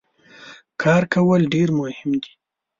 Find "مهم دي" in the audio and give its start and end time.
1.79-2.31